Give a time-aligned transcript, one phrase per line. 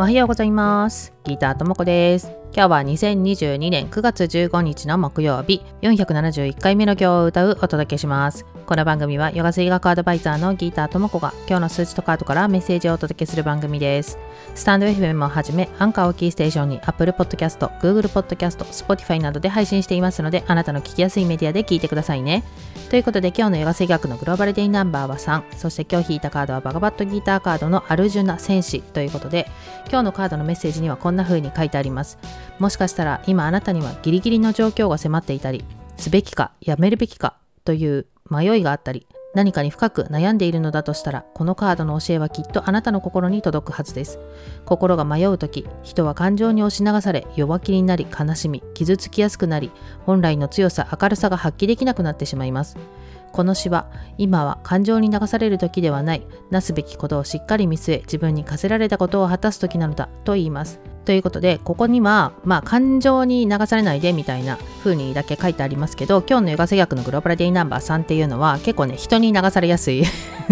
[0.00, 1.12] おはようございます。
[1.24, 2.30] ギターともこです。
[2.50, 8.46] 今日は2022年9月15日の木曜日、471回目の今日を歌うお届けします。
[8.66, 14.18] この番組はヨガ水学アドバイザーのギターともこが今日の数値とカードからメッセージをお届けする番組です。
[14.54, 22.42] スタンド FM をはじめ、アンカーをキーステーションに Apple Podcast、Google Podcast、Spotify などで配信していますので、あなたの聞きやすいメディアで聞いてくださいね。
[22.90, 29.46] ということで今日のヨガ水学のグローバルデイナンバーは3そして今日引いたカードはバガバットギーターカードのアルジュナ戦士ということで
[29.90, 32.18] 今日のカードのメッセージにはこんな風に書いてあります
[32.58, 35.64] もしかしたら今あなたにはギリギリの状況が迫っていたり
[35.96, 44.18] すべきかやめるべきかという迷いがあったり何かに深く悩んでいるのだとしたらこのカードの教えはきっとあなたの心に届くはずです。
[44.64, 49.70] 心が迷う時人は感情に押し流され弱気になり悲しみ傷つきやすくなり
[50.06, 52.76] 本来の強さ明るさが発揮できなくなってしまいます。
[53.32, 56.26] この詩は今は感情に流される時ではない。
[56.50, 60.80] なすべきことをしっかり見据え自分に課せられたことを果たす時なのだと言います。
[61.08, 70.04] ということでここにはまあ感情に流されないでみたいな風にだけ書いてありますけど今日のヨガ製薬のグローバルデイナンバー3っていうのは結構ね人に流されやすい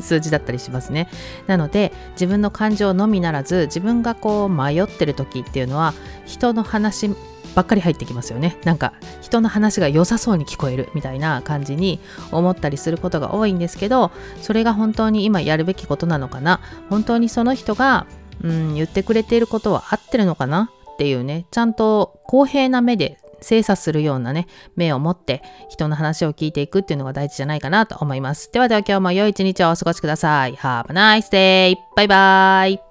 [0.00, 1.08] 数字だったりしますね。
[1.46, 5.94] なので自分の感情のみならず自分がこう迷ってる時っていうのは
[6.26, 7.14] 人の話
[7.54, 8.58] ばっかり入ってきますよね。
[8.64, 12.00] なんか人の話が良さそうに聞こえるみたいな感じに
[12.32, 16.60] 思ったりすることが多いんですけどそれが本当に今やるべきことなのかな。
[16.88, 18.06] 本当にその人が、
[18.42, 20.70] うん、言ってくれていることは合ってるのかな？
[20.94, 28.50] っていうねちゃんと公平な目で精査するようなね目を持って人の話を聞いていくっていうのが大事じゃないかなと思います。
[28.52, 30.54] ではでは今日も良い一日をお過ごしください。
[30.54, 31.76] Have a nice day!
[31.96, 32.89] バイバイ。